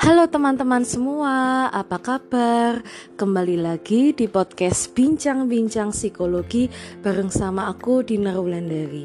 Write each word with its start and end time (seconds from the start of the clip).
Halo 0.00 0.24
teman-teman 0.32 0.80
semua, 0.80 1.68
apa 1.68 2.00
kabar? 2.00 2.80
Kembali 3.20 3.60
lagi 3.60 4.16
di 4.16 4.32
podcast 4.32 4.96
Bincang-Bincang 4.96 5.92
Psikologi 5.92 6.72
bareng 7.04 7.28
sama 7.28 7.68
aku 7.68 8.00
Dina 8.00 8.32
Wulandari. 8.40 9.04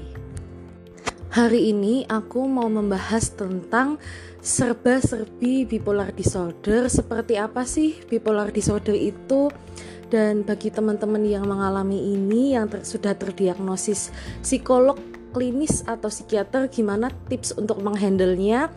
Hari 1.35 1.75
ini 1.75 2.07
aku 2.07 2.47
mau 2.47 2.71
membahas 2.71 3.27
tentang 3.35 3.99
serba-serbi 4.39 5.67
bipolar 5.67 6.15
disorder. 6.15 6.87
Seperti 6.87 7.35
apa 7.35 7.67
sih 7.67 7.99
bipolar 8.07 8.55
disorder 8.55 8.95
itu? 8.95 9.51
Dan 10.07 10.47
bagi 10.47 10.71
teman-teman 10.71 11.27
yang 11.27 11.43
mengalami 11.43 12.15
ini 12.15 12.55
yang 12.55 12.71
ter 12.71 12.87
sudah 12.87 13.19
terdiagnosis 13.19 14.15
psikolog 14.39 14.95
klinis 15.35 15.83
atau 15.83 16.07
psikiater 16.07 16.71
gimana 16.71 17.11
tips 17.27 17.59
untuk 17.59 17.83
menghandlenya 17.83 18.71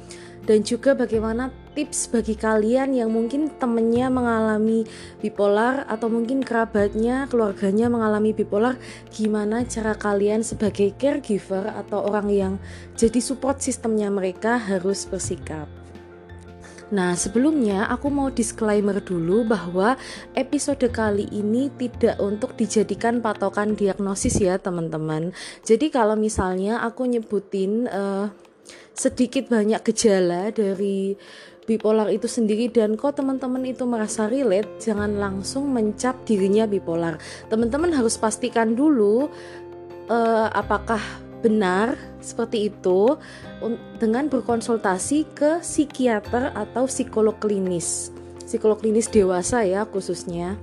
dan 0.49 0.65
juga 0.65 0.97
bagaimana 0.97 1.53
tips 1.77 2.09
bagi 2.09 2.33
kalian 2.33 2.97
yang 2.97 3.13
mungkin 3.13 3.53
temennya 3.61 4.09
mengalami 4.09 4.89
bipolar 5.21 5.85
atau 5.85 6.09
mungkin 6.09 6.41
kerabatnya, 6.41 7.29
keluarganya 7.29 7.93
mengalami 7.93 8.33
bipolar, 8.33 8.81
gimana 9.13 9.69
cara 9.69 9.93
kalian 9.93 10.41
sebagai 10.41 10.97
caregiver 10.97 11.69
atau 11.69 12.01
orang 12.09 12.33
yang 12.33 12.55
jadi 12.97 13.21
support 13.21 13.61
sistemnya 13.61 14.09
mereka 14.09 14.57
harus 14.57 15.05
bersikap. 15.05 15.69
Nah, 16.89 17.13
sebelumnya 17.13 17.85
aku 17.93 18.09
mau 18.09 18.33
disclaimer 18.33 18.97
dulu 19.05 19.45
bahwa 19.45 20.01
episode 20.33 20.89
kali 20.89 21.29
ini 21.29 21.69
tidak 21.77 22.17
untuk 22.17 22.57
dijadikan 22.57 23.21
patokan 23.21 23.77
diagnosis 23.77 24.41
ya, 24.41 24.57
teman-teman. 24.57 25.37
Jadi 25.69 25.93
kalau 25.93 26.17
misalnya 26.17 26.81
aku 26.81 27.05
nyebutin 27.05 27.85
uh, 27.93 28.33
sedikit 28.99 29.47
banyak 29.47 29.79
gejala 29.87 30.51
dari 30.51 31.15
bipolar 31.71 32.11
itu 32.11 32.27
sendiri 32.27 32.67
dan 32.73 32.99
kok 32.99 33.21
teman-teman 33.21 33.63
itu 33.63 33.87
merasa 33.87 34.27
relate 34.27 34.83
jangan 34.83 35.21
langsung 35.21 35.71
mencap 35.71 36.19
dirinya 36.27 36.67
bipolar. 36.67 37.21
Teman-teman 37.47 37.95
harus 37.95 38.19
pastikan 38.19 38.75
dulu 38.75 39.31
uh, 40.11 40.49
apakah 40.51 40.99
benar 41.39 41.95
seperti 42.19 42.67
itu 42.67 43.15
dengan 44.03 44.27
berkonsultasi 44.27 45.31
ke 45.39 45.63
psikiater 45.63 46.51
atau 46.59 46.91
psikolog 46.91 47.39
klinis. 47.39 48.11
Psikolog 48.43 48.83
klinis 48.83 49.07
dewasa 49.07 49.63
ya 49.63 49.87
khususnya 49.87 50.59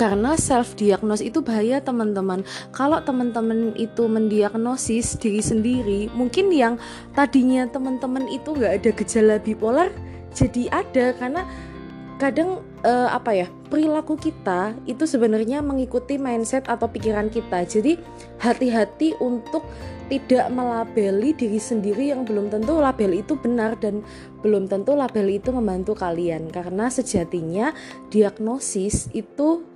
karena 0.00 0.32
self 0.40 0.80
diagnose 0.80 1.20
itu 1.20 1.44
bahaya 1.44 1.76
teman-teman. 1.84 2.40
Kalau 2.72 3.04
teman-teman 3.04 3.76
itu 3.76 4.08
mendiagnosis 4.08 5.20
diri 5.20 5.44
sendiri 5.44 6.00
mungkin 6.16 6.48
yang 6.48 6.80
tadinya 7.12 7.68
teman-teman 7.68 8.24
itu 8.32 8.56
nggak 8.56 8.80
ada 8.80 8.90
gejala 8.96 9.36
bipolar 9.36 9.92
jadi 10.32 10.72
ada. 10.72 11.12
Karena 11.12 11.44
kadang 12.16 12.64
uh, 12.80 13.12
apa 13.12 13.44
ya 13.44 13.46
perilaku 13.68 14.16
kita 14.16 14.72
itu 14.88 15.04
sebenarnya 15.04 15.60
mengikuti 15.60 16.16
mindset 16.16 16.64
atau 16.64 16.88
pikiran 16.88 17.28
kita. 17.28 17.68
Jadi 17.68 18.00
hati-hati 18.40 19.20
untuk 19.20 19.68
tidak 20.08 20.50
melabeli 20.50 21.36
diri 21.36 21.60
sendiri 21.60 22.10
yang 22.10 22.26
belum 22.26 22.50
tentu 22.50 22.82
label 22.82 23.14
itu 23.14 23.38
benar 23.38 23.78
dan 23.78 24.02
belum 24.42 24.66
tentu 24.66 24.96
label 24.96 25.28
itu 25.28 25.52
membantu 25.52 25.92
kalian. 25.92 26.48
Karena 26.48 26.88
sejatinya 26.88 27.70
diagnosis 28.10 29.06
itu 29.14 29.69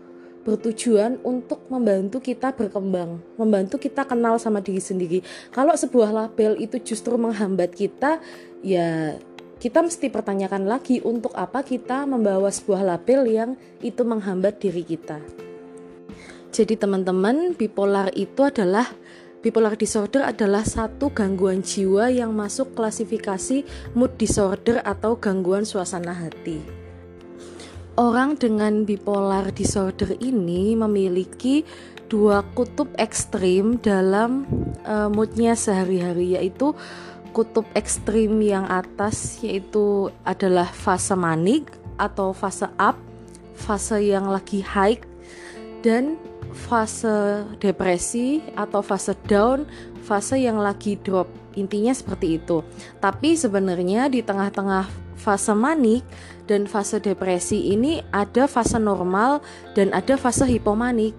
bertujuan 0.45 1.19
untuk 1.25 1.65
membantu 1.73 2.21
kita 2.21 2.53
berkembang, 2.53 3.19
membantu 3.41 3.81
kita 3.81 4.05
kenal 4.05 4.37
sama 4.37 4.61
diri 4.61 4.79
sendiri. 4.79 5.19
Kalau 5.51 5.73
sebuah 5.73 6.13
label 6.13 6.61
itu 6.61 6.77
justru 6.85 7.17
menghambat 7.17 7.73
kita, 7.73 8.21
ya 8.61 9.17
kita 9.59 9.81
mesti 9.81 10.13
pertanyakan 10.13 10.69
lagi 10.69 11.01
untuk 11.01 11.33
apa 11.33 11.65
kita 11.65 12.05
membawa 12.05 12.53
sebuah 12.53 12.85
label 12.85 13.25
yang 13.25 13.51
itu 13.81 14.05
menghambat 14.05 14.61
diri 14.61 14.85
kita. 14.85 15.19
Jadi 16.55 16.79
teman-teman, 16.79 17.57
bipolar 17.57 18.13
itu 18.15 18.45
adalah 18.45 18.87
bipolar 19.43 19.75
disorder 19.75 20.23
adalah 20.23 20.63
satu 20.63 21.11
gangguan 21.11 21.65
jiwa 21.65 22.13
yang 22.13 22.31
masuk 22.31 22.77
klasifikasi 22.79 23.67
mood 23.97 24.15
disorder 24.21 24.79
atau 24.85 25.17
gangguan 25.19 25.67
suasana 25.67 26.15
hati. 26.15 26.84
Orang 27.95 28.35
dengan 28.35 28.83
bipolar 28.83 29.55
disorder 29.55 30.19
ini 30.19 30.75
memiliki 30.75 31.63
dua 32.11 32.43
kutub 32.59 32.91
ekstrim 32.99 33.79
dalam 33.79 34.51
uh, 34.83 35.07
moodnya 35.07 35.55
sehari-hari 35.55 36.35
yaitu 36.35 36.75
kutub 37.31 37.63
ekstrim 37.79 38.43
yang 38.43 38.67
atas 38.67 39.39
yaitu 39.47 40.11
adalah 40.27 40.67
fase 40.67 41.15
manik 41.15 41.71
atau 41.95 42.35
fase 42.35 42.67
up, 42.83 42.99
fase 43.55 44.03
yang 44.03 44.27
lagi 44.27 44.59
high 44.59 44.99
dan 45.87 46.19
fase 46.55 47.43
depresi 47.59 48.41
atau 48.55 48.81
fase 48.81 49.13
down, 49.27 49.67
fase 50.07 50.39
yang 50.39 50.63
lagi 50.63 50.95
drop. 51.03 51.27
Intinya 51.59 51.91
seperti 51.91 52.39
itu. 52.39 52.63
Tapi 53.03 53.35
sebenarnya 53.35 54.07
di 54.07 54.23
tengah-tengah 54.23 54.87
fase 55.19 55.53
manik 55.53 56.07
dan 56.47 56.71
fase 56.71 57.03
depresi 57.03 57.75
ini 57.75 58.03
ada 58.15 58.47
fase 58.47 58.79
normal 58.79 59.43
dan 59.75 59.91
ada 59.91 60.15
fase 60.15 60.47
hipomanik. 60.47 61.15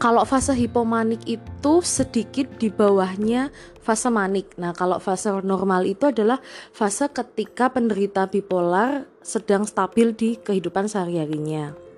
Kalau 0.00 0.24
fase 0.24 0.56
hipomanik 0.56 1.20
itu 1.28 1.84
sedikit 1.84 2.48
di 2.56 2.72
bawahnya 2.72 3.52
fase 3.84 4.08
manik. 4.08 4.56
Nah, 4.56 4.72
kalau 4.72 4.96
fase 4.96 5.28
normal 5.44 5.84
itu 5.84 6.08
adalah 6.08 6.40
fase 6.72 7.04
ketika 7.12 7.68
penderita 7.68 8.24
bipolar 8.24 9.04
sedang 9.20 9.68
stabil 9.68 10.16
di 10.16 10.40
kehidupan 10.40 10.88
sehari-harinya. 10.88 11.89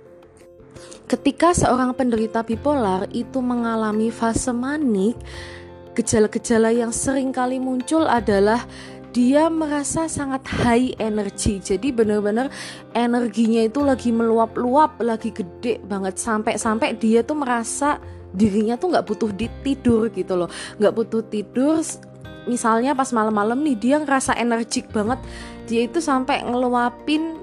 Ketika 1.10 1.52
seorang 1.52 1.92
penderita 1.92 2.40
bipolar 2.40 3.04
itu 3.12 3.42
mengalami 3.44 4.08
fase 4.08 4.54
manik, 4.54 5.18
gejala-gejala 5.92 6.72
yang 6.72 6.88
sering 6.88 7.34
kali 7.34 7.60
muncul 7.60 8.08
adalah 8.08 8.64
dia 9.12 9.52
merasa 9.52 10.08
sangat 10.08 10.40
high 10.48 10.96
energy. 10.96 11.60
Jadi 11.60 11.92
benar-benar 11.92 12.48
energinya 12.96 13.60
itu 13.60 13.84
lagi 13.84 14.08
meluap-luap 14.08 15.04
lagi 15.04 15.30
gede 15.30 15.84
banget. 15.84 16.16
Sampai-sampai 16.16 16.96
dia 16.96 17.20
tuh 17.20 17.36
merasa 17.36 18.00
dirinya 18.32 18.80
tuh 18.80 18.96
nggak 18.96 19.04
butuh 19.04 19.30
tidur 19.60 20.08
gitu 20.08 20.34
loh. 20.34 20.48
Nggak 20.80 20.94
butuh 20.96 21.22
tidur. 21.28 21.84
Misalnya 22.48 22.96
pas 22.96 23.12
malam-malam 23.12 23.60
nih 23.60 23.76
dia 23.76 23.96
ngerasa 24.00 24.32
energik 24.40 24.88
banget. 24.90 25.20
Dia 25.68 25.84
itu 25.84 26.00
sampai 26.00 26.42
ngeluapin 26.48 27.41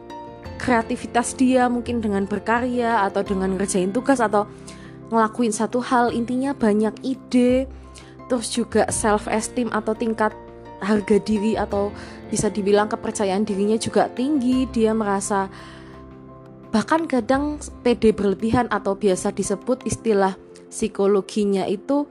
kreativitas 0.60 1.34
dia 1.40 1.72
mungkin 1.72 2.04
dengan 2.04 2.28
berkarya 2.28 3.08
atau 3.08 3.24
dengan 3.24 3.56
ngerjain 3.56 3.96
tugas 3.96 4.20
atau 4.20 4.46
ngelakuin 5.10 5.56
satu 5.56 5.82
hal 5.82 6.12
intinya 6.14 6.54
banyak 6.54 6.94
ide 7.02 7.66
terus 8.30 8.54
juga 8.54 8.86
self 8.94 9.26
esteem 9.26 9.74
atau 9.74 9.98
tingkat 9.98 10.36
harga 10.80 11.18
diri 11.20 11.58
atau 11.60 11.92
bisa 12.30 12.48
dibilang 12.48 12.88
kepercayaan 12.88 13.44
dirinya 13.44 13.76
juga 13.76 14.08
tinggi. 14.14 14.70
Dia 14.70 14.94
merasa 14.94 15.50
bahkan 16.70 17.10
kadang 17.10 17.58
pede 17.82 18.14
berlebihan 18.14 18.70
atau 18.70 18.94
biasa 18.94 19.34
disebut 19.34 19.84
istilah 19.84 20.38
psikologinya 20.70 21.66
itu 21.66 22.06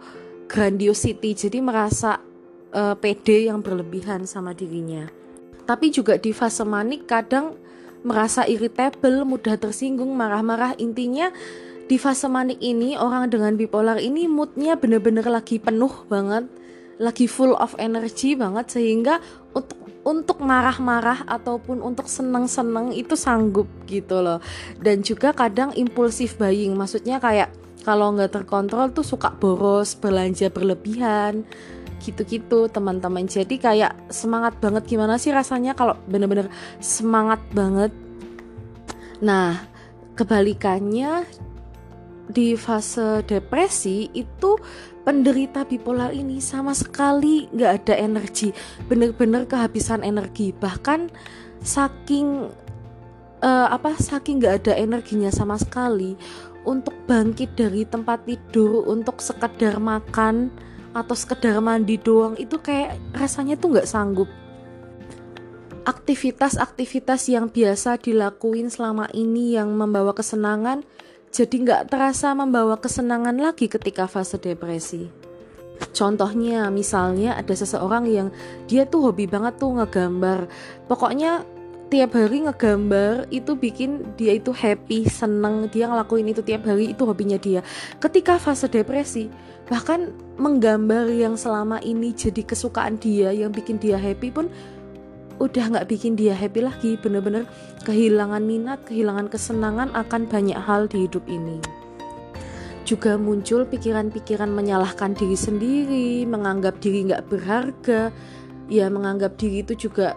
grandiosity 0.51 1.39
jadi 1.39 1.63
merasa 1.63 2.19
uh, 2.75 2.99
pede 2.99 3.47
yang 3.47 3.63
berlebihan 3.63 4.27
sama 4.27 4.53
dirinya. 4.53 5.07
Tapi 5.69 5.93
juga 5.95 6.19
di 6.19 6.35
fase 6.35 6.65
manik 6.67 7.07
kadang 7.07 7.55
merasa 8.03 8.47
irritable 8.47 9.25
mudah 9.27 9.59
tersinggung 9.59 10.15
marah-marah. 10.15 10.75
Intinya 10.79 11.31
di 11.89 11.97
fase 11.97 12.29
manik 12.29 12.61
ini 12.61 12.95
orang 13.01 13.33
dengan 13.33 13.57
bipolar 13.57 13.97
ini 13.97 14.29
moodnya 14.29 14.77
bener-bener 14.77 15.25
lagi 15.27 15.57
penuh 15.57 16.07
banget. 16.07 16.47
Lagi 16.99 17.31
full 17.31 17.55
of 17.55 17.79
energy 17.79 18.35
banget 18.35 18.75
sehingga 18.75 19.23
untuk 19.55 19.79
untuk 20.03 20.41
marah-marah 20.41 21.29
ataupun 21.29 21.85
untuk 21.85 22.09
seneng-seneng 22.09 22.97
itu 22.97 23.15
sanggup 23.15 23.69
gitu 23.87 24.25
loh. 24.25 24.41
Dan 24.81 25.05
juga 25.05 25.37
kadang 25.37 25.71
impulsif 25.77 26.41
buying 26.41 26.75
maksudnya 26.75 27.21
kayak 27.21 27.53
kalau 27.89 28.13
nggak 28.13 28.35
terkontrol 28.35 28.91
tuh 28.93 29.07
suka 29.07 29.33
boros 29.33 29.97
belanja 29.97 30.51
berlebihan 30.51 31.47
gitu-gitu 32.01 32.71
teman-teman. 32.71 33.27
Jadi 33.27 33.59
kayak 33.59 33.95
semangat 34.09 34.57
banget. 34.59 34.87
Gimana 34.87 35.19
sih 35.19 35.35
rasanya 35.35 35.75
kalau 35.75 35.99
bener-bener 36.07 36.49
semangat 36.79 37.43
banget? 37.53 37.93
Nah 39.23 39.67
kebalikannya 40.19 41.27
di 42.29 42.59
fase 42.59 43.25
depresi 43.25 44.13
itu 44.13 44.61
penderita 45.07 45.65
bipolar 45.65 46.13
ini 46.13 46.43
sama 46.45 46.77
sekali 46.77 47.49
nggak 47.51 47.73
ada 47.83 47.95
energi. 47.97 48.53
Bener-bener 48.85 49.49
kehabisan 49.49 50.05
energi. 50.05 50.53
Bahkan 50.53 51.09
saking 51.65 52.53
uh, 53.43 53.69
apa 53.73 53.97
saking 53.97 54.43
nggak 54.43 54.65
ada 54.65 54.73
energinya 54.77 55.31
sama 55.33 55.57
sekali 55.59 56.15
untuk 56.69 56.95
bangkit 57.09 57.57
dari 57.57 57.89
tempat 57.89 58.29
tidur 58.29 58.85
untuk 58.85 59.25
sekedar 59.25 59.81
makan 59.81 60.53
atau 60.97 61.15
sekedar 61.17 61.61
mandi 61.61 62.01
doang 62.01 62.35
itu 62.41 62.57
kayak 62.61 62.97
rasanya 63.13 63.61
tuh 63.61 63.77
nggak 63.77 63.89
sanggup 63.89 64.29
aktivitas-aktivitas 65.89 67.33
yang 67.33 67.49
biasa 67.49 67.97
dilakuin 67.97 68.69
selama 68.69 69.09
ini 69.17 69.57
yang 69.57 69.73
membawa 69.73 70.13
kesenangan 70.13 70.85
jadi 71.33 71.55
nggak 71.65 71.83
terasa 71.93 72.33
membawa 72.33 72.81
kesenangan 72.81 73.37
lagi 73.37 73.69
ketika 73.69 74.09
fase 74.09 74.41
depresi. 74.41 75.09
Contohnya 75.95 76.73
misalnya 76.73 77.39
ada 77.39 77.55
seseorang 77.55 78.05
yang 78.09 78.29
dia 78.67 78.89
tuh 78.89 79.09
hobi 79.09 79.31
banget 79.31 79.61
tuh 79.61 79.79
ngegambar. 79.79 80.51
Pokoknya 80.91 81.47
tiap 81.89 82.13
hari 82.13 82.45
ngegambar 82.45 83.27
itu 83.33 83.57
bikin 83.57 84.05
dia 84.21 84.37
itu 84.37 84.53
happy, 84.53 85.09
seneng, 85.09 85.73
dia 85.73 85.89
ngelakuin 85.89 86.29
itu 86.29 86.45
tiap 86.45 86.69
hari 86.69 86.93
itu 86.93 87.03
hobinya 87.09 87.41
dia. 87.41 87.65
Ketika 87.97 88.37
fase 88.37 88.69
depresi, 88.69 89.33
bahkan 89.73 90.13
menggambar 90.37 91.09
yang 91.09 91.35
selama 91.35 91.81
ini 91.81 92.13
jadi 92.13 92.45
kesukaan 92.45 93.01
dia 93.01 93.33
yang 93.33 93.51
bikin 93.51 93.81
dia 93.81 93.97
happy 93.97 94.29
pun 94.29 94.53
udah 95.41 95.65
nggak 95.73 95.89
bikin 95.89 96.13
dia 96.13 96.37
happy 96.37 96.61
lagi. 96.61 97.01
Bener-bener 97.01 97.49
kehilangan 97.89 98.45
minat 98.45 98.85
kehilangan 98.85 99.33
kesenangan 99.33 99.89
akan 99.97 100.29
banyak 100.29 100.61
hal 100.61 100.87
di 100.93 101.09
hidup 101.09 101.25
ini. 101.25 101.57
Juga 102.85 103.17
muncul 103.21 103.69
pikiran-pikiran 103.69 104.49
menyalahkan 104.49 105.13
diri 105.13 105.37
sendiri 105.37 106.25
menganggap 106.29 106.81
diri 106.85 107.09
nggak 107.09 107.25
berharga. 107.33 108.13
Ya 108.69 108.93
menganggap 108.93 109.41
diri 109.41 109.65
itu 109.65 109.89
juga 109.89 110.13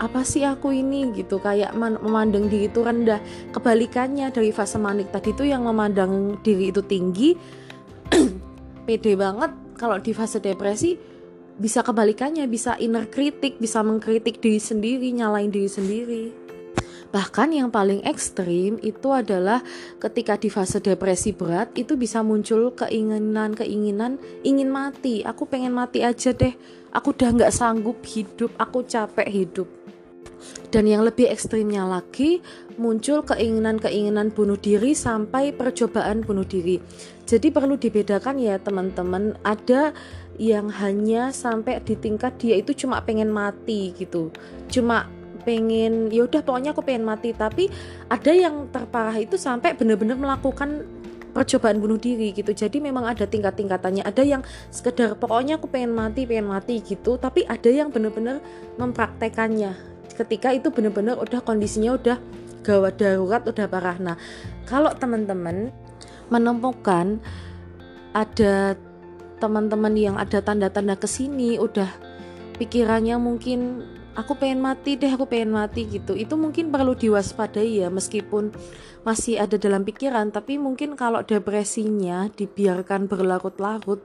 apa 0.00 0.24
sih 0.24 0.42
aku 0.48 0.72
ini? 0.72 1.12
gitu. 1.12 1.36
Kayak 1.38 1.76
memandang 1.76 2.48
diri 2.48 2.72
itu 2.72 2.80
rendah. 2.80 3.20
Kebalikannya 3.52 4.32
dari 4.32 4.50
fase 4.50 4.80
manik 4.80 5.12
tadi 5.12 5.36
itu 5.36 5.44
yang 5.44 5.68
memandang 5.68 6.40
diri 6.40 6.72
itu 6.72 6.80
tinggi 6.80 7.36
pede 8.88 9.12
banget. 9.14 9.52
Kalau 9.76 10.00
di 10.00 10.16
fase 10.16 10.40
depresi 10.40 10.96
bisa 11.60 11.84
kebalikannya 11.84 12.48
bisa 12.48 12.80
inner 12.80 13.04
kritik 13.12 13.60
bisa 13.60 13.84
mengkritik 13.84 14.40
diri 14.40 14.56
sendiri 14.56 15.12
nyalain 15.12 15.52
diri 15.52 15.68
sendiri 15.68 16.24
Bahkan 17.10 17.50
yang 17.50 17.74
paling 17.74 18.06
ekstrim 18.06 18.78
itu 18.86 19.10
adalah 19.10 19.66
ketika 19.98 20.38
di 20.38 20.46
fase 20.46 20.78
depresi 20.78 21.34
berat 21.34 21.74
itu 21.74 21.98
bisa 21.98 22.22
muncul 22.22 22.70
keinginan-keinginan 22.78 24.22
ingin 24.46 24.70
mati. 24.70 25.26
Aku 25.26 25.50
pengen 25.50 25.74
mati 25.74 26.06
aja 26.06 26.30
deh. 26.30 26.54
Aku 26.94 27.10
udah 27.10 27.34
nggak 27.34 27.54
sanggup 27.54 27.98
hidup. 28.06 28.54
Aku 28.54 28.86
capek 28.86 29.26
hidup. 29.26 29.66
Dan 30.70 30.86
yang 30.86 31.02
lebih 31.02 31.26
ekstrimnya 31.28 31.82
lagi 31.84 32.40
muncul 32.78 33.26
keinginan-keinginan 33.26 34.30
bunuh 34.30 34.56
diri 34.56 34.94
sampai 34.94 35.50
percobaan 35.50 36.22
bunuh 36.22 36.46
diri. 36.46 36.78
Jadi 37.26 37.50
perlu 37.50 37.74
dibedakan 37.74 38.38
ya 38.38 38.56
teman-teman. 38.62 39.34
Ada 39.42 39.92
yang 40.40 40.72
hanya 40.72 41.36
sampai 41.36 41.84
di 41.84 41.92
tingkat 42.00 42.40
dia 42.40 42.56
itu 42.56 42.72
cuma 42.72 43.04
pengen 43.04 43.28
mati 43.28 43.92
gitu 43.92 44.32
cuma 44.72 45.04
pengen 45.42 46.12
ya 46.12 46.24
udah 46.28 46.40
pokoknya 46.44 46.70
aku 46.76 46.82
pengen 46.84 47.04
mati. 47.04 47.34
Tapi 47.34 47.66
ada 48.08 48.32
yang 48.32 48.68
terparah 48.68 49.16
itu 49.16 49.40
sampai 49.40 49.74
benar-benar 49.74 50.16
melakukan 50.20 50.84
percobaan 51.30 51.78
bunuh 51.78 51.96
diri 51.96 52.34
gitu. 52.34 52.50
Jadi 52.50 52.82
memang 52.82 53.06
ada 53.06 53.24
tingkat-tingkatannya. 53.24 54.02
Ada 54.02 54.22
yang 54.26 54.42
sekedar 54.68 55.14
pokoknya 55.16 55.62
aku 55.62 55.70
pengen 55.70 55.94
mati 55.94 56.26
pengen 56.26 56.50
mati 56.50 56.82
gitu. 56.82 57.16
Tapi 57.16 57.46
ada 57.46 57.70
yang 57.70 57.88
benar-benar 57.94 58.42
mempraktekannya. 58.76 59.74
Ketika 60.14 60.52
itu 60.52 60.68
benar-benar 60.68 61.16
udah 61.16 61.40
kondisinya 61.40 61.96
udah 61.96 62.18
gawat 62.60 63.00
darurat 63.00 63.42
udah 63.46 63.66
parah. 63.66 63.96
Nah 63.96 64.16
kalau 64.68 64.92
teman-teman 64.92 65.72
menemukan 66.28 67.18
ada 68.12 68.76
teman-teman 69.40 69.94
yang 69.96 70.16
ada 70.20 70.44
tanda-tanda 70.44 70.94
ke 71.00 71.08
sini 71.08 71.56
udah 71.56 71.88
pikirannya 72.60 73.16
mungkin 73.16 73.82
aku 74.18 74.38
pengen 74.38 74.60
mati 74.62 74.98
deh 74.98 75.10
aku 75.10 75.26
pengen 75.26 75.54
mati 75.54 75.86
gitu. 75.86 76.16
Itu 76.16 76.34
mungkin 76.34 76.70
perlu 76.72 76.94
diwaspadai 76.94 77.84
ya 77.84 77.88
meskipun 77.88 78.50
masih 79.06 79.40
ada 79.40 79.56
dalam 79.56 79.82
pikiran 79.86 80.28
tapi 80.28 80.60
mungkin 80.60 80.92
kalau 80.92 81.24
depresinya 81.24 82.28
dibiarkan 82.36 83.08
berlarut-larut 83.08 84.04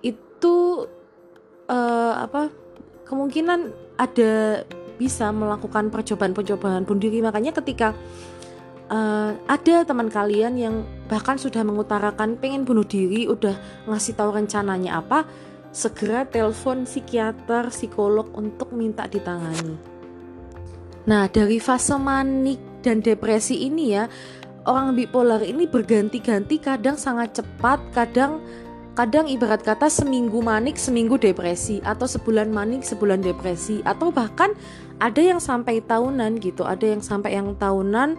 itu 0.00 0.88
uh, 1.68 2.14
apa 2.24 2.48
kemungkinan 3.04 3.72
ada 4.00 4.64
bisa 4.94 5.28
melakukan 5.34 5.90
percobaan-percobaan 5.90 6.86
bunuh 6.86 7.02
diri. 7.02 7.18
Makanya 7.20 7.52
ketika 7.52 7.92
uh, 8.88 9.34
ada 9.50 9.84
teman 9.84 10.08
kalian 10.08 10.54
yang 10.56 10.74
bahkan 11.10 11.36
sudah 11.36 11.60
mengutarakan 11.66 12.38
pengen 12.38 12.62
bunuh 12.62 12.86
diri, 12.86 13.26
udah 13.26 13.54
ngasih 13.90 14.14
tahu 14.16 14.30
rencananya 14.34 15.02
apa, 15.02 15.26
segera 15.74 16.22
telepon 16.22 16.86
psikiater, 16.86 17.74
psikolog 17.74 18.30
untuk 18.38 18.70
minta 18.70 19.10
ditangani. 19.10 19.74
Nah, 21.10 21.26
dari 21.26 21.58
fase 21.58 21.98
manik 21.98 22.62
dan 22.80 23.02
depresi 23.02 23.66
ini 23.66 23.92
ya, 23.92 24.06
orang 24.64 24.94
bipolar 24.94 25.42
ini 25.42 25.66
berganti-ganti, 25.66 26.62
kadang 26.62 26.94
sangat 26.94 27.42
cepat, 27.42 27.82
kadang 27.90 28.40
kadang 28.94 29.26
ibarat 29.26 29.66
kata 29.66 29.90
seminggu 29.90 30.38
manik, 30.38 30.78
seminggu 30.78 31.18
depresi, 31.18 31.82
atau 31.82 32.06
sebulan 32.06 32.54
manik, 32.54 32.86
sebulan 32.86 33.20
depresi, 33.20 33.82
atau 33.82 34.14
bahkan 34.14 34.54
ada 35.02 35.18
yang 35.18 35.42
sampai 35.42 35.82
tahunan 35.82 36.38
gitu, 36.38 36.62
ada 36.62 36.86
yang 36.86 37.02
sampai 37.02 37.34
yang 37.34 37.58
tahunan 37.58 38.14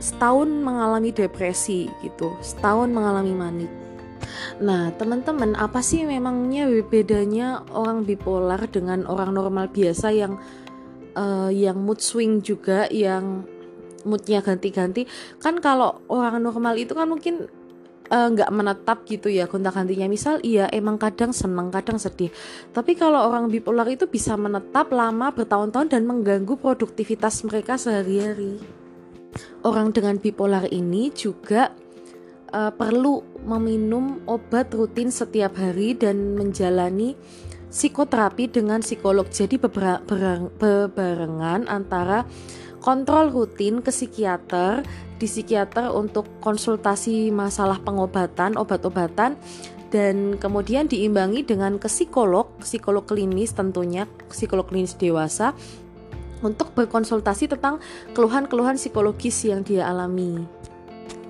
setahun 0.00 0.48
mengalami 0.48 1.12
depresi 1.12 1.92
gitu, 2.00 2.32
setahun 2.40 2.88
mengalami 2.88 3.36
manik. 3.36 3.83
Nah, 4.62 4.94
teman-teman, 4.94 5.58
apa 5.58 5.82
sih 5.82 6.06
memangnya 6.06 6.70
bedanya 6.86 7.62
orang 7.74 8.06
bipolar 8.06 8.60
dengan 8.70 9.02
orang 9.08 9.34
normal 9.34 9.70
biasa 9.70 10.14
yang 10.14 10.38
uh, 11.18 11.50
yang 11.50 11.80
mood 11.82 11.98
swing 11.98 12.38
juga, 12.44 12.86
yang 12.90 13.42
moodnya 14.06 14.44
ganti-ganti? 14.44 15.08
Kan 15.42 15.58
kalau 15.58 16.04
orang 16.12 16.38
normal 16.38 16.76
itu 16.76 16.92
kan 16.92 17.08
mungkin 17.08 17.48
eh, 18.04 18.28
nggak 18.36 18.50
uh, 18.52 18.54
menetap 18.54 19.08
gitu 19.08 19.32
ya 19.32 19.48
gonta-gantinya. 19.48 20.06
Misal 20.06 20.44
iya 20.44 20.68
emang 20.68 21.00
kadang 21.00 21.32
senang 21.32 21.72
kadang 21.72 21.96
sedih. 21.96 22.28
Tapi 22.70 22.94
kalau 22.94 23.26
orang 23.26 23.48
bipolar 23.48 23.88
itu 23.88 24.04
bisa 24.06 24.36
menetap 24.36 24.92
lama 24.92 25.32
bertahun-tahun 25.32 25.88
dan 25.88 26.04
mengganggu 26.04 26.54
produktivitas 26.60 27.42
mereka 27.48 27.80
sehari-hari. 27.80 28.60
Orang 29.64 29.90
dengan 29.90 30.20
bipolar 30.20 30.68
ini 30.70 31.10
juga 31.10 31.72
uh, 32.54 32.70
perlu 32.70 33.26
meminum 33.42 34.22
obat 34.30 34.70
rutin 34.70 35.10
setiap 35.10 35.58
hari 35.58 35.98
dan 35.98 36.38
menjalani 36.38 37.18
psikoterapi 37.74 38.46
dengan 38.46 38.80
psikolog. 38.80 39.26
Jadi 39.26 39.58
bebarengan 39.58 41.66
antara 41.66 42.22
kontrol 42.78 43.34
rutin 43.34 43.82
ke 43.82 43.90
psikiater 43.90 44.86
di 45.18 45.26
psikiater 45.26 45.90
untuk 45.90 46.30
konsultasi 46.38 47.34
masalah 47.34 47.82
pengobatan, 47.82 48.54
obat-obatan 48.54 49.34
dan 49.90 50.38
kemudian 50.38 50.86
diimbangi 50.86 51.42
dengan 51.42 51.82
ke 51.82 51.90
psikolog, 51.90 52.46
psikolog 52.62 53.06
klinis 53.06 53.54
tentunya, 53.54 54.06
psikolog 54.30 54.66
klinis 54.70 54.94
dewasa 54.94 55.54
untuk 56.44 56.76
berkonsultasi 56.76 57.48
tentang 57.48 57.80
keluhan-keluhan 58.12 58.76
psikologis 58.76 59.48
yang 59.48 59.64
dia 59.64 59.88
alami. 59.88 60.44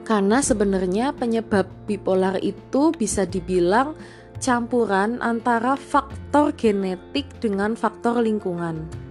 Karena 0.04 0.44
sebenarnya 0.44 1.16
penyebab 1.16 1.64
bipolar 1.88 2.36
itu 2.44 2.92
bisa 2.92 3.24
dibilang 3.24 3.96
campuran 4.36 5.18
antara 5.24 5.80
faktor 5.80 6.52
genetik 6.52 7.24
dengan 7.40 7.72
faktor 7.72 8.20
lingkungan 8.20 9.04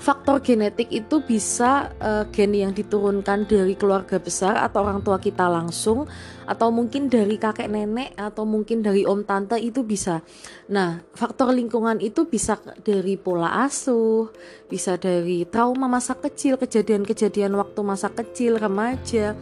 faktor 0.00 0.40
genetik 0.40 0.88
itu 0.88 1.20
bisa 1.20 1.92
uh, 2.00 2.24
gen 2.32 2.56
yang 2.56 2.72
diturunkan 2.72 3.44
dari 3.44 3.76
keluarga 3.76 4.16
besar 4.16 4.56
atau 4.56 4.88
orang 4.88 5.04
tua 5.04 5.20
kita 5.20 5.44
langsung 5.44 6.08
atau 6.48 6.72
mungkin 6.72 7.12
dari 7.12 7.36
kakek 7.36 7.68
nenek 7.68 8.16
atau 8.16 8.48
mungkin 8.48 8.80
dari 8.80 9.04
om 9.04 9.20
tante 9.22 9.60
itu 9.60 9.84
bisa. 9.84 10.24
Nah, 10.72 11.04
faktor 11.12 11.52
lingkungan 11.52 12.00
itu 12.00 12.24
bisa 12.24 12.56
dari 12.80 13.20
pola 13.20 13.68
asuh, 13.68 14.32
bisa 14.72 14.96
dari 14.96 15.44
trauma 15.44 15.84
masa 15.84 16.16
kecil, 16.16 16.56
kejadian-kejadian 16.56 17.52
waktu 17.60 17.80
masa 17.84 18.08
kecil, 18.08 18.56
remaja. 18.56 19.36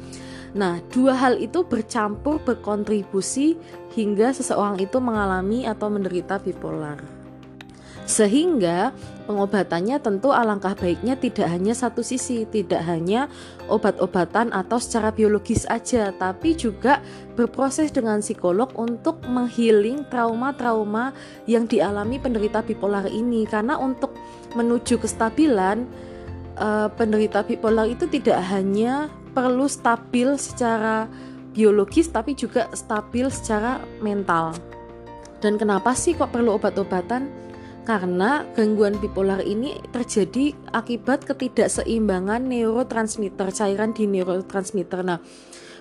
Nah, 0.56 0.80
dua 0.88 1.12
hal 1.12 1.36
itu 1.36 1.64
bercampur 1.66 2.40
berkontribusi 2.40 3.58
hingga 3.92 4.32
seseorang 4.32 4.80
itu 4.80 4.96
mengalami 5.02 5.68
atau 5.68 5.92
menderita 5.92 6.40
bipolar. 6.40 7.18
Sehingga 8.08 8.96
pengobatannya 9.28 10.00
tentu 10.00 10.32
alangkah 10.32 10.72
baiknya 10.72 11.12
tidak 11.20 11.44
hanya 11.52 11.76
satu 11.76 12.00
sisi, 12.00 12.48
tidak 12.48 12.80
hanya 12.88 13.28
obat-obatan 13.68 14.48
atau 14.48 14.80
secara 14.80 15.12
biologis 15.12 15.68
aja, 15.68 16.08
tapi 16.16 16.56
juga 16.56 17.04
berproses 17.36 17.92
dengan 17.92 18.24
psikolog 18.24 18.72
untuk 18.80 19.20
menghealing 19.28 20.08
trauma-trauma 20.08 21.12
yang 21.44 21.68
dialami 21.68 22.16
penderita 22.16 22.64
bipolar 22.64 23.04
ini. 23.12 23.44
Karena 23.44 23.76
untuk 23.76 24.16
menuju 24.56 25.04
kestabilan 25.04 25.84
uh, 26.58 26.88
penderita 26.92 27.46
bipolar 27.46 27.86
itu 27.88 28.04
tidak 28.10 28.42
hanya 28.50 29.08
perlu 29.32 29.70
stabil 29.70 30.34
secara 30.36 31.06
biologis 31.54 32.10
tapi 32.10 32.34
juga 32.34 32.68
stabil 32.74 33.30
secara 33.30 33.80
mental. 34.02 34.52
Dan 35.38 35.54
kenapa 35.54 35.94
sih 35.94 36.18
kok 36.18 36.34
perlu 36.34 36.58
obat-obatan? 36.58 37.48
karena 37.88 38.44
gangguan 38.52 39.00
bipolar 39.00 39.40
ini 39.40 39.80
terjadi 39.96 40.52
akibat 40.76 41.24
ketidakseimbangan 41.24 42.44
neurotransmitter 42.44 43.48
cairan 43.48 43.96
di 43.96 44.04
neurotransmitter. 44.04 45.00
Nah, 45.00 45.24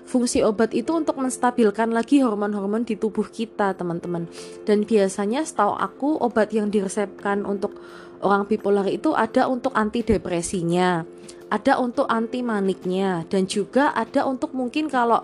fungsi 0.08 0.40
obat 0.42 0.72
itu 0.72 0.96
untuk 0.96 1.20
menstabilkan 1.20 1.92
lagi 1.92 2.24
hormon-hormon 2.24 2.88
di 2.88 2.96
tubuh 2.96 3.28
kita, 3.28 3.76
teman-teman. 3.76 4.26
Dan 4.64 4.88
biasanya 4.88 5.44
setahu 5.44 5.76
aku 5.76 6.16
obat 6.24 6.56
yang 6.56 6.72
diresepkan 6.72 7.44
untuk 7.44 7.76
orang 8.24 8.48
bipolar 8.48 8.88
itu 8.88 9.12
ada 9.14 9.52
untuk 9.52 9.76
antidepresinya, 9.76 11.04
ada 11.52 11.78
untuk 11.78 12.08
anti 12.08 12.40
maniknya, 12.40 13.28
dan 13.28 13.46
juga 13.46 13.92
ada 13.92 14.24
untuk 14.24 14.56
mungkin 14.56 14.88
kalau 14.88 15.22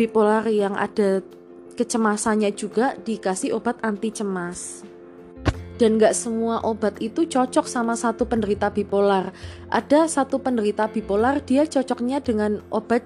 bipolar 0.00 0.48
yang 0.48 0.74
ada 0.74 1.20
kecemasannya 1.76 2.50
juga 2.56 2.96
dikasih 2.96 3.52
obat 3.52 3.78
anti 3.84 4.12
cemas 4.12 4.82
dan 5.80 5.98
gak 5.98 6.14
semua 6.14 6.62
obat 6.62 7.02
itu 7.02 7.26
cocok 7.26 7.66
sama 7.66 7.98
satu 7.98 8.22
penderita 8.22 8.70
bipolar. 8.70 9.34
Ada 9.66 10.06
satu 10.06 10.38
penderita 10.38 10.86
bipolar 10.86 11.42
dia 11.42 11.66
cocoknya 11.66 12.22
dengan 12.22 12.62
obat 12.70 13.02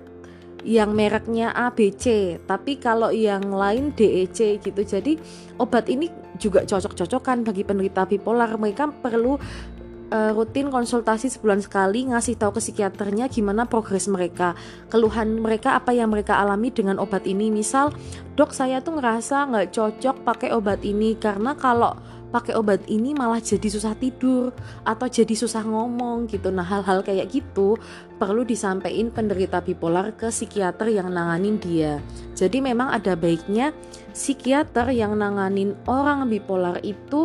yang 0.66 0.99
mereknya 0.99 1.54
ABC, 1.54 2.37
tapi 2.42 2.82
kalau 2.82 3.14
yang 3.14 3.54
lain 3.54 3.94
DEC 3.94 4.58
gitu. 4.58 4.82
Jadi 4.82 5.14
obat 5.62 5.87
ini 5.87 6.11
juga 6.42 6.66
cocok-cocokan 6.66 7.46
bagi 7.46 7.62
penderita 7.62 8.02
bipolar. 8.02 8.50
Mereka 8.58 8.99
perlu 8.99 9.38
uh, 10.11 10.30
rutin 10.35 10.68
konsultasi 10.70 11.30
sebulan 11.30 11.62
sekali 11.62 12.11
ngasih 12.11 12.38
tahu 12.38 12.58
ke 12.58 12.61
psikiaternya 12.62 13.30
gimana 13.30 13.66
progres 13.66 14.06
mereka 14.06 14.54
keluhan 14.90 15.38
mereka 15.38 15.75
apa 15.78 15.94
yang 15.94 16.12
mereka 16.12 16.38
alami 16.38 16.70
dengan 16.70 17.00
obat 17.02 17.26
ini 17.26 17.50
misal 17.50 17.90
dok 18.38 18.54
saya 18.54 18.82
tuh 18.82 18.99
ngerasa 18.99 19.50
nggak 19.50 19.68
cocok 19.75 20.16
pakai 20.23 20.50
obat 20.54 20.82
ini 20.87 21.18
karena 21.18 21.56
kalau 21.58 21.96
pakai 22.37 22.52
obat 22.52 22.85
ini 22.85 23.16
malah 23.16 23.40
jadi 23.40 23.64
susah 23.64 23.97
tidur 23.97 24.52
atau 24.85 25.09
jadi 25.09 25.33
susah 25.33 25.64
ngomong 25.64 26.28
gitu. 26.28 26.52
Nah, 26.52 26.69
hal-hal 26.69 27.00
kayak 27.00 27.33
gitu 27.33 27.81
perlu 28.21 28.45
disampaikan 28.45 29.09
penderita 29.09 29.64
bipolar 29.64 30.12
ke 30.12 30.28
psikiater 30.28 30.93
yang 30.93 31.09
nanganin 31.09 31.57
dia. 31.57 31.97
Jadi 32.37 32.61
memang 32.61 32.93
ada 32.93 33.16
baiknya 33.16 33.73
psikiater 34.12 34.93
yang 34.93 35.16
nanganin 35.16 35.73
orang 35.88 36.28
bipolar 36.28 36.76
itu 36.85 37.25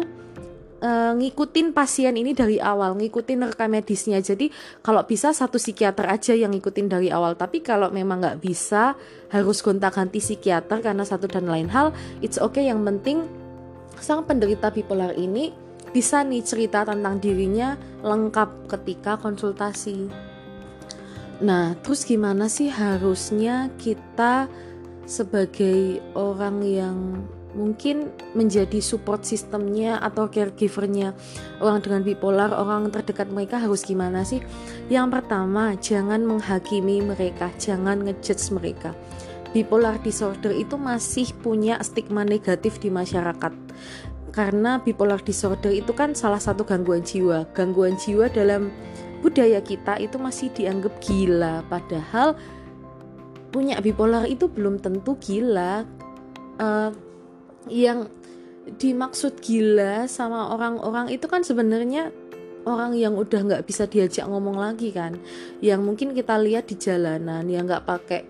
uh, 0.80 1.12
ngikutin 1.20 1.75
pasien 1.75 2.15
ini 2.15 2.32
dari 2.32 2.56
awal, 2.63 2.96
ngikutin 2.96 3.51
rekam 3.51 3.68
medisnya. 3.68 4.24
Jadi 4.24 4.48
kalau 4.80 5.03
bisa 5.03 5.36
satu 5.36 5.60
psikiater 5.60 6.08
aja 6.08 6.32
yang 6.32 6.56
ngikutin 6.56 6.88
dari 6.88 7.12
awal. 7.12 7.36
Tapi 7.36 7.60
kalau 7.60 7.91
memang 7.91 8.24
nggak 8.24 8.39
bisa, 8.39 8.96
harus 9.27 9.60
gonta-ganti 9.60 10.24
psikiater 10.24 10.80
karena 10.80 11.03
satu 11.03 11.27
dan 11.27 11.51
lain 11.51 11.68
hal, 11.68 11.91
it's 12.24 12.39
okay. 12.39 12.72
Yang 12.72 12.80
penting 12.88 13.18
sang 14.01 14.25
penderita 14.25 14.74
bipolar 14.74 15.13
ini 15.13 15.53
bisa 15.93 16.25
nih 16.25 16.41
cerita 16.41 16.81
tentang 16.81 17.22
dirinya 17.22 17.77
lengkap 18.01 18.65
ketika 18.65 19.22
konsultasi. 19.22 20.10
Nah, 21.41 21.77
terus 21.86 22.05
gimana 22.05 22.50
sih 22.50 22.70
harusnya 22.70 23.70
kita 23.77 24.50
sebagai 25.05 26.01
orang 26.17 26.62
yang 26.65 26.98
mungkin 27.51 28.08
menjadi 28.31 28.79
support 28.79 29.27
sistemnya 29.27 30.00
atau 30.00 30.31
caregivernya 30.31 31.12
orang 31.60 31.84
dengan 31.84 32.01
bipolar, 32.08 32.55
orang 32.55 32.88
terdekat 32.93 33.27
mereka 33.27 33.60
harus 33.60 33.84
gimana 33.84 34.24
sih? 34.24 34.39
Yang 34.88 35.20
pertama, 35.20 35.75
jangan 35.75 36.24
menghakimi 36.24 37.03
mereka, 37.03 37.51
jangan 37.60 38.08
ngejudge 38.08 38.55
mereka 38.55 38.96
bipolar 39.51 40.00
disorder 40.00 40.55
itu 40.55 40.79
masih 40.79 41.27
punya 41.43 41.75
stigma 41.84 42.24
negatif 42.24 42.79
di 42.79 42.88
masyarakat 42.88 43.51
karena 44.31 44.79
bipolar 44.79 45.19
disorder 45.19 45.75
itu 45.75 45.91
kan 45.91 46.15
salah 46.15 46.39
satu 46.39 46.63
gangguan 46.63 47.03
jiwa. 47.03 47.45
Gangguan 47.51 48.00
jiwa 48.00 48.31
dalam 48.31 48.71
budaya 49.19 49.59
kita 49.59 50.00
itu 50.00 50.15
masih 50.15 50.47
dianggap 50.55 50.97
gila. 51.03 51.61
Padahal 51.67 52.39
punya 53.51 53.77
bipolar 53.83 54.23
itu 54.25 54.47
belum 54.47 54.79
tentu 54.79 55.19
gila. 55.19 55.83
Uh, 56.57 56.95
yang 57.67 58.07
dimaksud 58.79 59.43
gila 59.43 60.07
sama 60.07 60.53
orang-orang 60.53 61.11
itu 61.11 61.27
kan 61.27 61.43
sebenarnya 61.43 62.13
orang 62.63 62.93
yang 62.93 63.17
udah 63.17 63.41
nggak 63.41 63.65
bisa 63.67 63.83
diajak 63.83 64.25
ngomong 64.31 64.55
lagi 64.55 64.95
kan. 64.95 65.19
Yang 65.59 65.81
mungkin 65.83 66.15
kita 66.15 66.39
lihat 66.39 66.71
di 66.71 66.79
jalanan 66.79 67.43
yang 67.51 67.67
nggak 67.67 67.83
pakai 67.83 68.21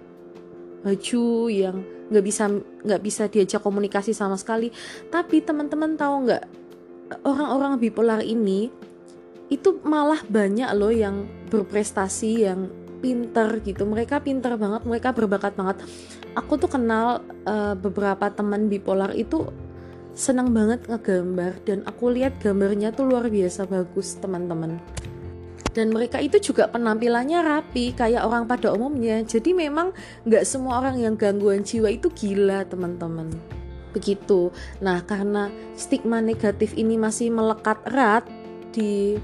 baju 0.82 1.28
yang 1.54 1.78
nggak 2.12 2.26
bisa 2.28 2.52
nggak 2.84 3.02
bisa 3.02 3.24
diajak 3.32 3.64
komunikasi 3.64 4.12
sama 4.12 4.36
sekali. 4.36 4.70
Tapi 5.08 5.40
teman-teman 5.42 5.96
tahu 5.96 6.28
nggak 6.28 6.44
orang-orang 7.24 7.80
bipolar 7.80 8.22
ini 8.22 8.68
itu 9.52 9.84
malah 9.84 10.20
banyak 10.28 10.70
loh 10.76 10.92
yang 10.92 11.28
berprestasi 11.48 12.48
yang 12.48 12.68
pinter 13.00 13.60
gitu. 13.64 13.88
Mereka 13.88 14.22
pinter 14.24 14.56
banget 14.60 14.84
mereka 14.84 15.16
berbakat 15.16 15.56
banget. 15.56 15.84
Aku 16.36 16.56
tuh 16.56 16.72
kenal 16.72 17.24
uh, 17.48 17.76
beberapa 17.76 18.32
teman 18.32 18.72
bipolar 18.72 19.12
itu 19.16 19.48
senang 20.16 20.52
banget 20.52 20.88
ngegambar. 20.88 21.64
Dan 21.68 21.84
aku 21.84 22.12
lihat 22.12 22.40
gambarnya 22.40 22.96
tuh 22.96 23.08
luar 23.08 23.28
biasa 23.28 23.68
bagus 23.68 24.16
teman-teman 24.20 24.80
dan 25.72 25.92
mereka 25.92 26.20
itu 26.20 26.52
juga 26.52 26.68
penampilannya 26.68 27.40
rapi 27.40 27.96
kayak 27.96 28.28
orang 28.28 28.44
pada 28.48 28.76
umumnya. 28.76 29.24
Jadi 29.24 29.56
memang 29.56 29.96
nggak 30.28 30.44
semua 30.44 30.84
orang 30.84 31.00
yang 31.00 31.16
gangguan 31.16 31.64
jiwa 31.64 31.88
itu 31.92 32.12
gila 32.12 32.68
teman-teman. 32.68 33.32
Begitu. 33.96 34.52
Nah 34.84 35.04
karena 35.04 35.48
stigma 35.76 36.20
negatif 36.20 36.76
ini 36.76 37.00
masih 37.00 37.32
melekat 37.32 37.80
erat 37.88 38.28
di 38.72 39.20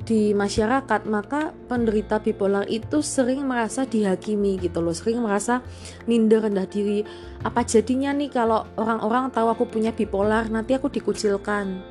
di 0.00 0.34
masyarakat 0.34 1.06
maka 1.06 1.54
penderita 1.70 2.18
bipolar 2.18 2.66
itu 2.66 2.98
sering 2.98 3.46
merasa 3.46 3.86
dihakimi 3.86 4.58
gitu 4.58 4.82
loh. 4.82 4.94
Sering 4.94 5.22
merasa 5.22 5.62
minder 6.06 6.46
rendah 6.46 6.66
diri. 6.66 7.06
Apa 7.42 7.62
jadinya 7.62 8.10
nih 8.10 8.30
kalau 8.30 8.66
orang-orang 8.74 9.30
tahu 9.30 9.50
aku 9.54 9.64
punya 9.70 9.94
bipolar 9.94 10.50
nanti 10.50 10.74
aku 10.74 10.90
dikucilkan 10.90 11.89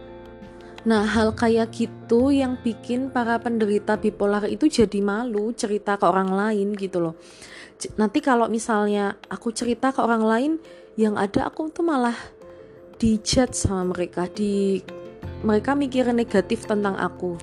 Nah, 0.88 1.04
hal 1.04 1.36
kayak 1.36 1.76
gitu 1.76 2.32
yang 2.32 2.56
bikin 2.64 3.12
para 3.12 3.36
penderita 3.36 4.00
bipolar 4.00 4.48
itu 4.48 4.72
jadi 4.72 5.04
malu 5.04 5.52
cerita 5.52 6.00
ke 6.00 6.08
orang 6.08 6.32
lain 6.32 6.72
gitu 6.80 7.04
loh. 7.04 7.16
Nanti 8.00 8.24
kalau 8.24 8.48
misalnya 8.48 9.20
aku 9.28 9.52
cerita 9.52 9.92
ke 9.92 10.00
orang 10.00 10.24
lain, 10.24 10.52
yang 10.96 11.20
ada 11.20 11.48
aku 11.48 11.68
tuh 11.72 11.84
malah 11.84 12.16
dijudge 13.00 13.56
sama 13.56 13.92
mereka, 13.92 14.28
di 14.32 14.80
mereka 15.44 15.76
mikir 15.76 16.08
negatif 16.16 16.64
tentang 16.64 16.96
aku. 16.96 17.36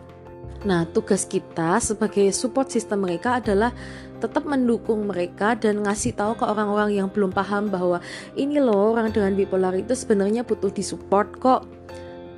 Nah, 0.64 0.88
tugas 0.88 1.28
kita 1.28 1.76
sebagai 1.78 2.32
support 2.32 2.72
system 2.72 3.04
mereka 3.04 3.36
adalah 3.36 3.72
tetap 4.16 4.48
mendukung 4.48 5.04
mereka 5.04 5.52
dan 5.52 5.84
ngasih 5.84 6.16
tahu 6.16 6.40
ke 6.40 6.44
orang-orang 6.48 6.96
yang 6.96 7.08
belum 7.12 7.30
paham 7.30 7.68
bahwa 7.68 8.00
ini 8.32 8.56
loh 8.58 8.96
orang 8.96 9.12
dengan 9.12 9.36
bipolar 9.36 9.76
itu 9.76 9.92
sebenarnya 9.92 10.42
butuh 10.42 10.72
disupport 10.72 11.28
kok 11.36 11.60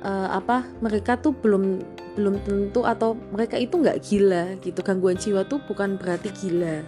uh, 0.03 0.29
apa 0.35 0.67
mereka 0.79 1.19
tuh 1.19 1.35
belum 1.35 1.81
belum 2.17 2.35
tentu 2.43 2.83
atau 2.83 3.15
mereka 3.31 3.55
itu 3.55 3.79
nggak 3.79 3.99
gila 4.03 4.43
gitu. 4.59 4.79
Gangguan 4.83 5.15
jiwa 5.15 5.47
tuh 5.47 5.63
bukan 5.63 5.95
berarti 5.95 6.29
gila. 6.33 6.83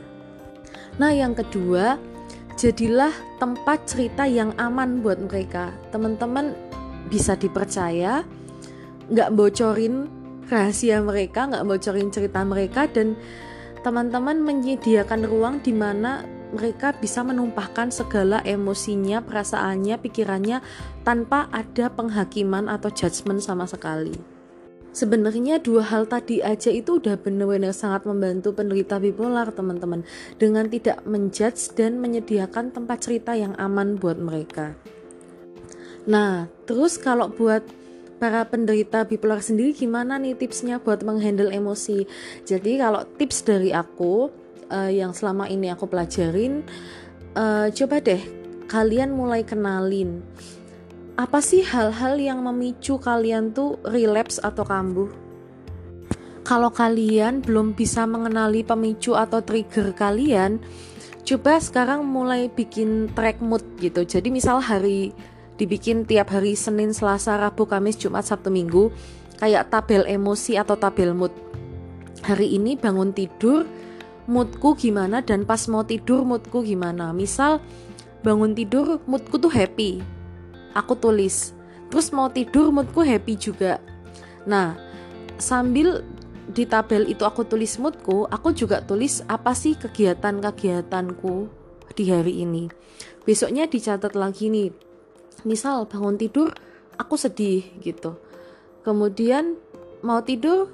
Nah 1.00 1.12
yang 1.16 1.32
kedua 1.32 1.96
jadilah 2.60 3.14
tempat 3.40 3.88
cerita 3.88 4.28
yang 4.28 4.52
aman 4.60 5.00
buat 5.00 5.20
mereka. 5.24 5.72
Teman-teman 5.90 6.54
bisa 7.08 7.36
dipercaya 7.40 8.28
nggak 9.12 9.32
bocorin 9.36 10.08
rahasia 10.48 11.00
mereka 11.00 11.48
nggak 11.48 11.64
bocorin 11.68 12.12
cerita 12.12 12.44
mereka 12.44 12.88
dan 12.88 13.16
teman-teman 13.82 14.40
menyediakan 14.40 15.26
ruang 15.26 15.56
di 15.64 15.74
mana 15.74 16.24
mereka 16.52 16.92
bisa 16.96 17.24
menumpahkan 17.24 17.90
segala 17.90 18.44
emosinya, 18.44 19.24
perasaannya, 19.24 19.96
pikirannya 20.00 20.60
tanpa 21.08 21.48
ada 21.52 21.88
penghakiman 21.92 22.68
atau 22.68 22.92
judgement 22.92 23.40
sama 23.40 23.66
sekali. 23.66 24.14
Sebenarnya 24.92 25.64
dua 25.64 25.88
hal 25.88 26.04
tadi 26.04 26.44
aja 26.44 26.68
itu 26.68 27.00
udah 27.00 27.16
benar-benar 27.16 27.72
sangat 27.72 28.04
membantu 28.04 28.52
penderita 28.52 29.00
bipolar 29.00 29.48
teman-teman 29.56 30.04
dengan 30.36 30.68
tidak 30.68 31.00
menjudge 31.08 31.72
dan 31.80 32.04
menyediakan 32.04 32.76
tempat 32.76 33.00
cerita 33.08 33.32
yang 33.32 33.56
aman 33.56 33.96
buat 33.96 34.20
mereka. 34.20 34.76
Nah, 36.04 36.52
terus 36.68 37.00
kalau 37.00 37.32
buat 37.32 37.64
para 38.20 38.44
penderita 38.44 39.08
bipolar 39.08 39.40
sendiri 39.40 39.72
gimana 39.72 40.20
nih 40.20 40.36
tipsnya 40.36 40.84
buat 40.84 41.08
menghandle 41.08 41.56
emosi? 41.56 42.04
Jadi 42.44 42.76
kalau 42.76 43.08
tips 43.16 43.48
dari 43.48 43.72
aku 43.72 44.41
uh, 44.72 44.88
yang 44.88 45.12
selama 45.12 45.52
ini 45.52 45.68
aku 45.68 45.86
pelajarin 45.92 46.64
uh, 47.36 47.68
coba 47.70 48.00
deh 48.00 48.24
kalian 48.72 49.12
mulai 49.12 49.44
kenalin. 49.44 50.24
Apa 51.20 51.44
sih 51.44 51.62
hal-hal 51.62 52.16
yang 52.18 52.40
memicu 52.40 52.96
kalian 52.98 53.52
tuh 53.52 53.78
relapse 53.84 54.40
atau 54.40 54.64
kambuh? 54.64 55.12
Kalau 56.42 56.72
kalian 56.74 57.44
belum 57.44 57.78
bisa 57.78 58.08
mengenali 58.08 58.66
pemicu 58.66 59.14
atau 59.14 59.44
trigger 59.44 59.94
kalian 59.94 60.58
coba 61.22 61.62
sekarang 61.62 62.02
mulai 62.08 62.50
bikin 62.50 63.12
track 63.14 63.44
mood 63.44 63.62
gitu. 63.78 64.02
Jadi 64.02 64.34
misal 64.34 64.58
hari 64.58 65.14
dibikin 65.62 66.10
tiap 66.10 66.34
hari 66.34 66.58
Senin, 66.58 66.96
Selasa, 66.96 67.38
Rabu, 67.38 67.70
Kamis, 67.70 68.00
Jumat, 68.02 68.26
Sabtu, 68.26 68.50
Minggu 68.50 68.90
kayak 69.38 69.70
tabel 69.70 70.10
emosi 70.10 70.58
atau 70.58 70.74
tabel 70.74 71.14
mood. 71.14 71.34
Hari 72.26 72.58
ini 72.58 72.74
bangun 72.74 73.14
tidur 73.14 73.70
moodku 74.32 74.80
gimana 74.80 75.20
dan 75.20 75.44
pas 75.44 75.60
mau 75.68 75.84
tidur 75.84 76.24
moodku 76.24 76.64
gimana. 76.64 77.12
Misal 77.12 77.60
bangun 78.24 78.56
tidur 78.56 79.04
moodku 79.04 79.36
tuh 79.36 79.52
happy. 79.52 80.00
Aku 80.72 80.96
tulis. 80.96 81.52
Terus 81.92 82.16
mau 82.16 82.32
tidur 82.32 82.72
moodku 82.72 83.04
happy 83.04 83.36
juga. 83.36 83.84
Nah, 84.48 84.80
sambil 85.36 86.08
di 86.48 86.64
tabel 86.64 87.12
itu 87.12 87.28
aku 87.28 87.44
tulis 87.44 87.76
moodku, 87.76 88.32
aku 88.32 88.56
juga 88.56 88.80
tulis 88.80 89.20
apa 89.28 89.52
sih 89.52 89.76
kegiatan-kegiatanku 89.76 91.52
di 91.92 92.08
hari 92.08 92.48
ini. 92.48 92.72
Besoknya 93.28 93.68
dicatat 93.68 94.16
lagi 94.16 94.48
nih. 94.48 94.72
Misal 95.44 95.84
bangun 95.92 96.16
tidur 96.16 96.56
aku 96.96 97.20
sedih 97.20 97.68
gitu. 97.84 98.16
Kemudian 98.88 99.60
mau 100.02 100.24
tidur 100.24 100.72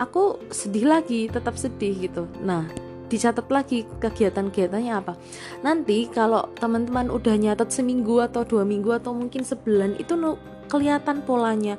aku 0.00 0.42
sedih 0.50 0.88
lagi, 0.90 1.30
tetap 1.30 1.54
sedih 1.54 1.94
gitu. 2.08 2.26
Nah, 2.42 2.66
dicatat 3.08 3.46
lagi 3.52 3.84
kegiatan-kegiatannya 4.00 4.92
apa. 4.92 5.14
Nanti 5.60 6.08
kalau 6.08 6.48
teman-teman 6.56 7.12
udah 7.12 7.36
nyatet 7.36 7.70
seminggu 7.70 8.20
atau 8.24 8.42
dua 8.44 8.64
minggu 8.64 8.90
atau 8.96 9.12
mungkin 9.12 9.44
sebulan 9.44 10.00
itu 10.00 10.16
kelihatan 10.68 11.22
polanya. 11.22 11.76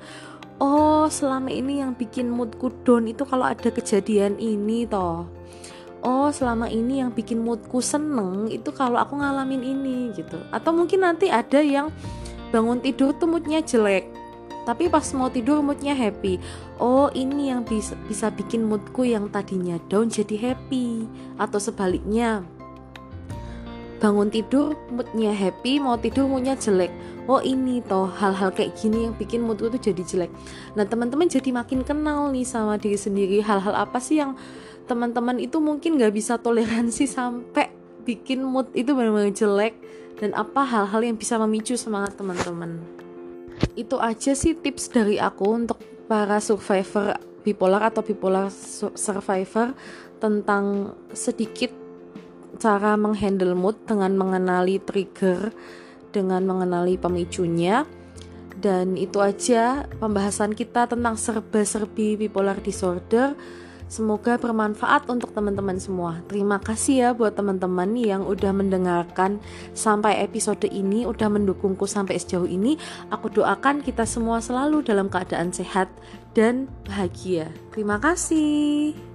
Oh 0.56 1.12
selama 1.12 1.52
ini 1.52 1.84
yang 1.84 1.98
bikin 2.00 2.32
moodku 2.32 2.72
down 2.88 3.12
itu 3.12 3.28
kalau 3.28 3.44
ada 3.44 3.68
kejadian 3.68 4.40
ini 4.40 4.88
toh. 4.88 5.28
Oh 6.06 6.30
selama 6.32 6.70
ini 6.70 7.04
yang 7.04 7.12
bikin 7.12 7.42
moodku 7.42 7.82
seneng 7.82 8.48
itu 8.48 8.72
kalau 8.72 9.02
aku 9.02 9.20
ngalamin 9.20 9.60
ini 9.66 9.98
gitu. 10.16 10.40
Atau 10.56 10.72
mungkin 10.72 11.04
nanti 11.04 11.28
ada 11.28 11.60
yang 11.60 11.92
bangun 12.54 12.80
tidur 12.80 13.12
tuh 13.18 13.28
moodnya 13.28 13.60
jelek 13.60 14.08
tapi 14.66 14.90
pas 14.90 15.06
mau 15.14 15.30
tidur 15.30 15.62
moodnya 15.62 15.94
happy. 15.94 16.42
Oh 16.82 17.14
ini 17.14 17.54
yang 17.54 17.62
bisa 17.62 17.94
bisa 18.10 18.34
bikin 18.34 18.66
moodku 18.66 19.06
yang 19.06 19.30
tadinya 19.30 19.78
down 19.88 20.10
jadi 20.10 20.52
happy. 20.52 21.06
Atau 21.38 21.62
sebaliknya. 21.62 22.42
Bangun 24.02 24.34
tidur 24.34 24.74
moodnya 24.90 25.32
happy 25.32 25.78
mau 25.78 25.96
tidur 26.02 26.26
moodnya 26.26 26.58
jelek. 26.58 26.90
Oh 27.30 27.42
ini 27.46 27.82
toh 27.86 28.10
hal-hal 28.10 28.50
kayak 28.50 28.74
gini 28.74 29.06
yang 29.06 29.14
bikin 29.14 29.46
moodku 29.46 29.70
tuh 29.70 29.82
jadi 29.82 30.02
jelek. 30.02 30.32
Nah 30.74 30.84
teman-teman 30.90 31.30
jadi 31.30 31.54
makin 31.54 31.86
kenal 31.86 32.34
nih 32.34 32.44
sama 32.44 32.82
diri 32.82 32.98
sendiri. 32.98 33.46
Hal-hal 33.46 33.78
apa 33.78 34.02
sih 34.02 34.18
yang 34.18 34.34
teman-teman 34.90 35.38
itu 35.38 35.62
mungkin 35.62 36.02
gak 36.02 36.14
bisa 36.14 36.42
toleransi 36.42 37.06
sampai 37.06 37.70
bikin 38.06 38.42
mood 38.42 38.70
itu 38.74 38.98
benar-benar 38.98 39.30
jelek? 39.30 39.78
Dan 40.16 40.32
apa 40.34 40.64
hal-hal 40.64 41.02
yang 41.06 41.20
bisa 41.20 41.36
memicu 41.36 41.76
semangat 41.76 42.16
teman-teman 42.16 43.05
itu 43.76 44.00
aja 44.00 44.32
sih 44.36 44.56
tips 44.56 44.92
dari 44.92 45.20
aku 45.20 45.46
untuk 45.52 45.80
para 46.06 46.38
survivor 46.40 47.18
bipolar 47.46 47.94
atau 47.94 48.02
bipolar 48.02 48.50
survivor 48.98 49.78
tentang 50.18 50.96
sedikit 51.14 51.70
cara 52.58 52.96
menghandle 52.96 53.54
mood 53.54 53.76
dengan 53.84 54.16
mengenali 54.16 54.80
trigger, 54.80 55.52
dengan 56.10 56.48
mengenali 56.48 56.96
pemicunya. 56.96 57.84
Dan 58.56 58.96
itu 58.96 59.20
aja 59.20 59.86
pembahasan 60.00 60.56
kita 60.56 60.88
tentang 60.88 61.20
serba-serbi 61.20 62.16
bipolar 62.16 62.58
disorder. 62.64 63.36
Semoga 63.86 64.42
bermanfaat 64.42 65.06
untuk 65.08 65.32
teman-teman 65.32 65.78
semua. 65.78 66.26
Terima 66.26 66.58
kasih 66.58 66.96
ya 66.98 67.10
buat 67.14 67.38
teman-teman 67.38 67.94
yang 67.94 68.26
udah 68.26 68.50
mendengarkan 68.50 69.38
sampai 69.78 70.26
episode 70.26 70.66
ini, 70.68 71.06
udah 71.06 71.30
mendukungku 71.30 71.86
sampai 71.86 72.18
sejauh 72.18 72.50
ini. 72.50 72.82
Aku 73.14 73.30
doakan 73.30 73.86
kita 73.86 74.04
semua 74.10 74.42
selalu 74.42 74.82
dalam 74.82 75.08
keadaan 75.08 75.54
sehat 75.54 75.88
dan 76.34 76.66
bahagia. 76.84 77.54
Terima 77.72 78.02
kasih. 78.02 79.15